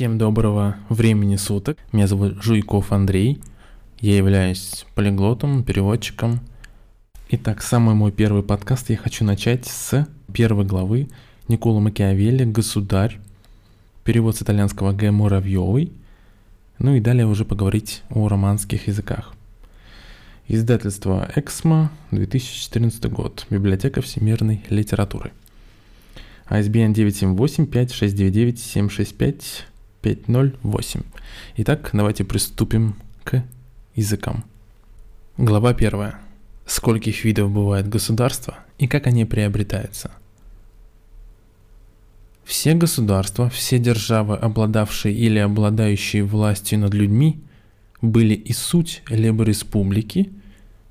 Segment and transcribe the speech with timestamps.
[0.00, 1.76] Всем доброго времени суток.
[1.92, 3.42] Меня зовут Жуйков Андрей.
[3.98, 6.40] Я являюсь полиглотом, переводчиком.
[7.28, 11.10] Итак, самый мой первый подкаст я хочу начать с первой главы
[11.48, 13.20] Никола Макиавелли «Государь».
[14.02, 15.10] Перевод с итальянского Г.
[15.10, 15.92] Муравьевой.
[16.78, 19.34] Ну и далее уже поговорить о романских языках.
[20.48, 23.46] Издательство «Эксмо», 2014 год.
[23.50, 25.32] Библиотека всемирной литературы.
[26.48, 26.94] ISBN
[30.02, 31.04] 978-569-765-508.
[31.56, 33.42] Итак, давайте приступим к
[33.94, 34.44] языкам.
[35.36, 36.18] Глава первая.
[36.66, 40.12] Скольких видов бывает государство и как они приобретаются?
[42.44, 47.40] Все государства, все державы, обладавшие или обладающие властью над людьми,
[48.02, 50.30] были и суть либо республики,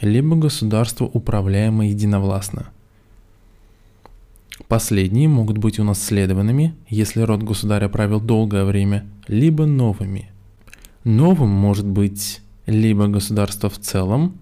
[0.00, 2.70] либо государства, управляемые единовластно–
[4.68, 10.30] Последние могут быть унаследованными, если род государя правил долгое время, либо новыми.
[11.04, 14.38] Новым может быть либо государство в целом,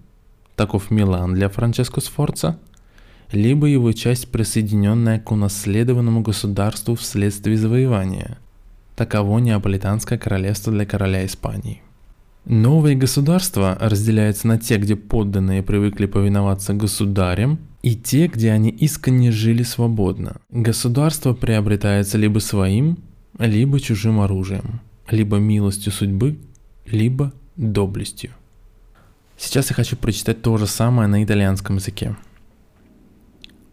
[0.57, 2.59] таков Милан для Франческо Сфорца,
[3.33, 8.39] либо его часть, присоединенная к унаследованному государству вследствие завоевания.
[8.97, 11.83] Таково Неаполитанское королевство для короля Испании.
[12.45, 19.33] Новые государства разделяются на те, где подданные привыкли повиноваться государям, и те, где они искренне
[19.33, 20.37] жили свободно.
[20.51, 22.99] Государство приобретается либо своим,
[23.39, 26.37] либо чужим оружием, либо милостью судьбы,
[26.85, 28.33] либо доблестью.
[29.39, 32.15] Сейчас я хочу прочитать то же самое на итальянском языке.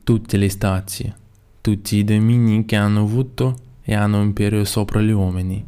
[0.05, 1.13] Tutte le stati,
[1.61, 5.65] tutti i domini che hanno avuto e hanno imperio sopra gli uomini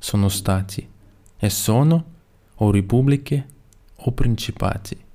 [0.00, 0.84] sono stati
[1.38, 2.04] e sono
[2.56, 3.46] o repubbliche
[3.94, 5.06] o principati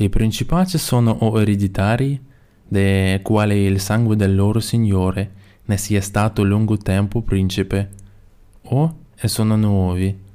[0.00, 2.20] i principati sono o ereditari,
[2.66, 5.32] de quale il sangue del loro signore
[5.64, 7.90] ne sia stato lungo tempo principe,
[8.62, 10.26] o e sono nuovi.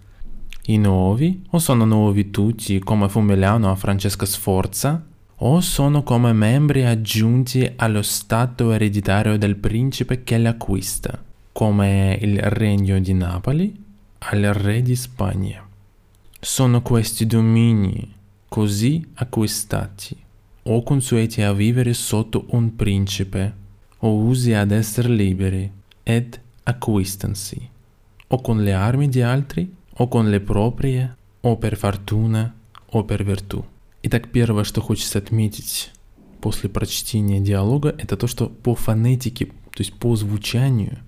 [0.66, 6.34] I nuovi o sono nuovi tutti come fu Milano a Francesca Sforza, o sono come
[6.34, 13.81] membri aggiunti allo stato ereditario del principe che l'acquista, come il regno di Napoli
[14.19, 15.66] al re di Spagna.
[16.40, 18.22] Sono questi domini
[18.53, 20.16] così acquistati,
[20.62, 23.52] o consueti a vivere sotto un principe,
[23.97, 25.72] o usi ad essere liberi,
[26.03, 27.68] ed acquistansi,
[28.28, 32.53] o con le armi di altri, o con le proprie, о per fortuna,
[32.92, 33.66] о per virtù.
[34.03, 35.92] Итак, первое, что хочется отметить
[36.40, 41.00] после прочтения диалога, это то, что по фонетике, то есть по звучанию,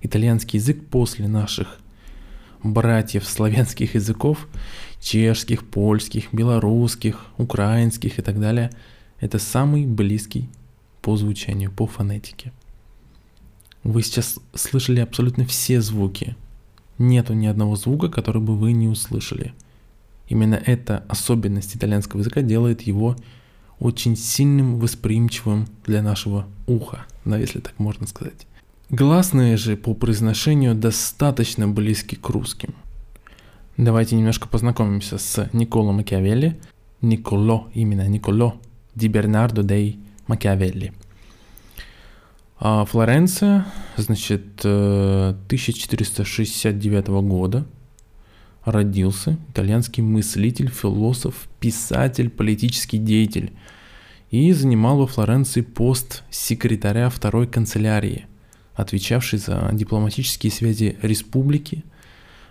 [0.00, 1.80] итальянский язык после наших
[2.64, 4.48] братьев славянских языков,
[5.00, 8.70] чешских, польских, белорусских, украинских и так далее,
[9.20, 10.48] это самый близкий
[11.02, 12.52] по звучанию, по фонетике.
[13.84, 16.36] Вы сейчас слышали абсолютно все звуки.
[16.96, 19.52] Нету ни одного звука, который бы вы не услышали.
[20.28, 23.16] Именно эта особенность итальянского языка делает его
[23.78, 28.46] очень сильным, восприимчивым для нашего уха, да, если так можно сказать.
[28.96, 32.76] Гласные же по произношению достаточно близки к русским.
[33.76, 36.60] Давайте немножко познакомимся с Николо Макиавелли.
[37.00, 38.54] Николо, именно Николо
[38.94, 40.92] Ди Бернардо дей Макиавелли.
[42.60, 43.66] А Флоренция,
[43.96, 47.66] значит, 1469 э, года
[48.64, 53.52] родился итальянский мыслитель, философ, писатель, политический деятель
[54.30, 58.26] и занимал во Флоренции пост секретаря второй канцелярии–
[58.74, 61.84] отвечавший за дипломатические связи республики,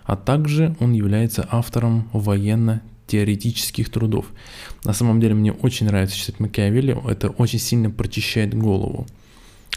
[0.04, 4.26] а также он является автором военно-теоретических трудов.
[4.84, 9.06] На самом деле мне очень нравится читать Макиавелли, это очень сильно прочищает голову,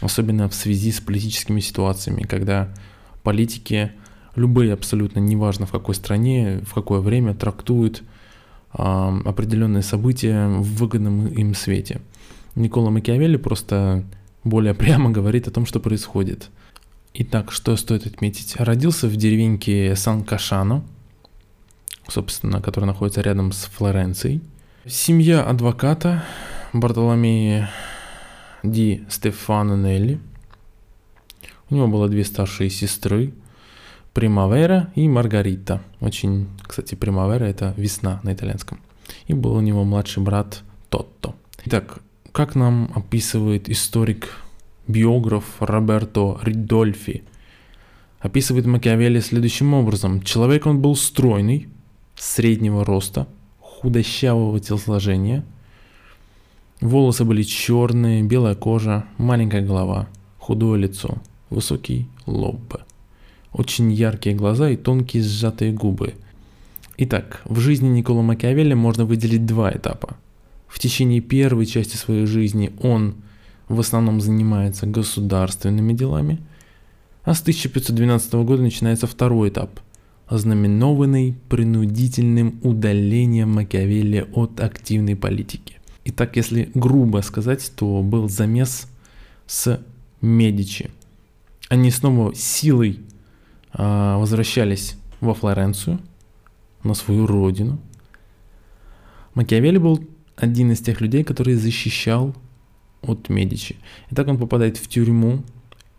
[0.00, 2.74] особенно в связи с политическими ситуациями, когда
[3.22, 3.92] политики,
[4.34, 8.02] любые абсолютно, неважно в какой стране, в какое время, трактуют
[8.72, 8.82] э,
[9.24, 12.00] определенные события в выгодном им свете.
[12.54, 14.04] Никола Макиавелли просто
[14.44, 16.50] более прямо говорит о том, что происходит.
[17.14, 18.56] Итак, что стоит отметить?
[18.56, 20.84] Родился в деревеньке Сан-Кашано,
[22.08, 24.40] собственно, которая находится рядом с Флоренцией.
[24.86, 26.24] Семья адвоката
[26.72, 27.70] Бартоломея
[28.62, 30.20] Ди Стефано Нелли.
[31.70, 33.34] У него было две старшие сестры,
[34.14, 35.82] Примавера и Маргарита.
[36.00, 38.80] Очень, кстати, Примавера это весна на итальянском.
[39.26, 41.34] И был у него младший брат Тотто.
[41.64, 42.00] Итак,
[42.38, 44.28] как нам описывает историк,
[44.86, 47.24] биограф Роберто Ридольфи,
[48.20, 50.22] описывает Макиавелли следующим образом.
[50.22, 51.66] Человек он был стройный,
[52.14, 53.26] среднего роста,
[53.58, 55.44] худощавого телосложения.
[56.80, 60.06] Волосы были черные, белая кожа, маленькая голова,
[60.38, 61.16] худое лицо,
[61.50, 62.76] высокий лоб.
[63.52, 66.14] очень яркие глаза и тонкие сжатые губы.
[66.98, 70.16] Итак, в жизни Никола Макиавелли можно выделить два этапа.
[70.68, 73.16] В течение первой части своей жизни он
[73.68, 76.38] в основном занимается государственными делами,
[77.24, 79.80] а с 1512 года начинается второй этап,
[80.26, 85.78] ознаменованный принудительным удалением Макиавелли от активной политики.
[86.04, 88.88] Итак, если грубо сказать, то был замес
[89.46, 89.80] с
[90.20, 90.90] Медичи.
[91.68, 93.00] Они снова силой
[93.72, 96.00] а, возвращались во Флоренцию,
[96.82, 97.78] на свою родину.
[99.34, 100.04] Макиавелли был
[100.38, 102.34] один из тех людей, который защищал
[103.02, 103.76] от Медичи.
[104.10, 105.42] И так он попадает в тюрьму,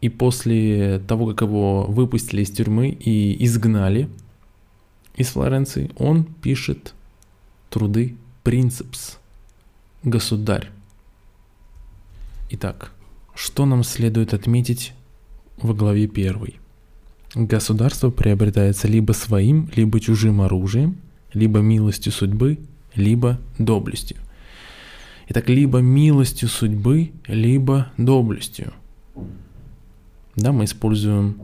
[0.02, 4.08] и после того, как его выпустили из тюрьмы и изгнали
[5.16, 6.94] из Флоренции, он пишет
[7.70, 9.18] труды «Принципс»,
[10.04, 10.70] «Государь».
[12.52, 12.94] Итак,
[13.36, 14.94] что нам следует отметить
[15.58, 16.56] во главе первой?
[17.36, 20.98] Государство приобретается либо своим, либо чужим оружием,
[21.34, 22.58] либо милостью судьбы,
[22.96, 24.18] либо доблестью.
[25.31, 28.74] Итак, либо милостью судьбы, либо доблестью.
[30.36, 31.40] Да, мы используем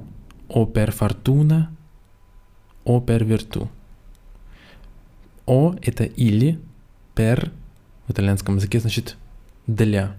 [0.48, 1.68] о per fortuna,
[2.84, 3.04] о.
[5.46, 6.60] О– это или,
[7.14, 7.52] per
[8.08, 9.18] в итальянском языке значит
[9.68, 10.16] для,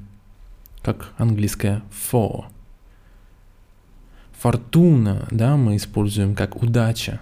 [0.82, 2.44] как английское for.
[4.38, 7.20] Фортуна, да, мы используем как удача.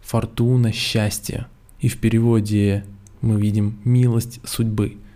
[0.00, 1.46] Фортуна– счастье.
[1.78, 2.84] И в переводе
[3.20, 4.98] мы видим милость судьбы–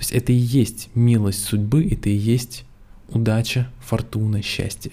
[0.00, 2.64] то есть это и есть милость судьбы, это и есть
[3.10, 4.92] удача, фортуна, счастье.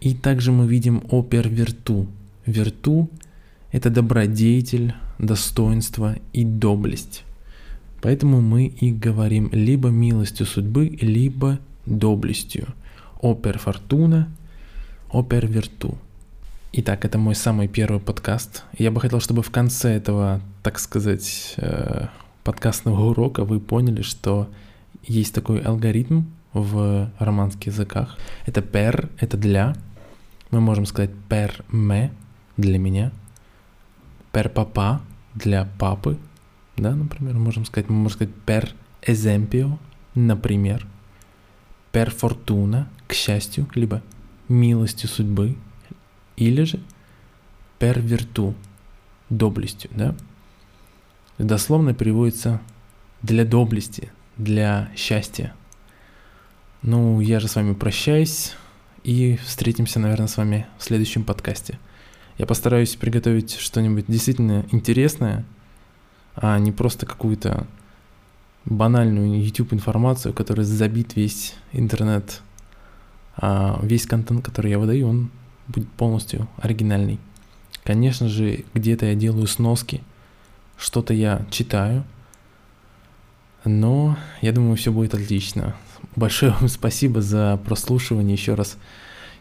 [0.00, 2.08] И также мы видим опер верту.
[2.44, 3.08] Верту–
[3.70, 7.22] это добродетель, достоинство и доблесть.
[8.02, 12.66] Поэтому мы и говорим либо милостью судьбы, либо доблестью.
[13.20, 14.28] Опер фортуна,
[15.12, 15.96] опер верту.
[16.72, 18.64] Итак, это мой самый первый подкаст.
[18.76, 22.08] Я бы хотел, чтобы в конце этого, так сказать, э,
[22.48, 24.48] подкастного урока вы поняли, что
[25.02, 26.22] есть такой алгоритм
[26.54, 28.16] в романских языках.
[28.46, 29.76] Это per, это для.
[30.50, 32.10] Мы можем сказать per me,
[32.56, 33.12] для меня.
[34.32, 35.00] Per papa,
[35.34, 36.16] для папы.
[36.78, 38.70] Да, например, можем сказать, мы можем сказать per
[39.02, 39.78] esempio,
[40.14, 40.86] например.
[41.92, 44.02] Per fortuna, к счастью, либо
[44.48, 45.54] милостью судьбы.
[46.38, 46.80] Или же
[47.78, 48.54] per virtu,
[49.28, 50.16] доблестью, да
[51.44, 52.60] дословно переводится
[53.22, 55.54] «для доблести», «для счастья».
[56.82, 58.54] Ну, я же с вами прощаюсь
[59.02, 61.78] и встретимся, наверное, с вами в следующем подкасте.
[62.38, 65.44] Я постараюсь приготовить что-нибудь действительно интересное,
[66.36, 67.66] а не просто какую-то
[68.64, 72.42] банальную YouTube информацию, которая забит весь интернет,
[73.36, 75.30] а весь контент, который я выдаю, он
[75.66, 77.18] будет полностью оригинальный.
[77.82, 80.02] Конечно же, где-то я делаю сноски–
[80.78, 82.04] что-то я читаю,
[83.64, 85.74] но я думаю, все будет отлично.
[86.16, 88.78] Большое вам спасибо за прослушивание еще раз.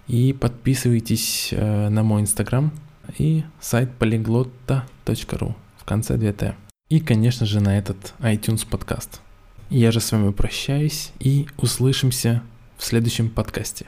[0.08, 2.72] И подписывайтесь э, на мой инстаграм
[3.18, 6.56] и сайт polyglotta.ru в конце 2Т.
[6.90, 9.22] И, конечно же, на этот iTunes подкаст.
[9.70, 12.42] Я же с вами прощаюсь и услышимся
[12.78, 13.88] в следующем подкасте.